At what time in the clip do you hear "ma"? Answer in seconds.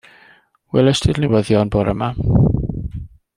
2.01-2.09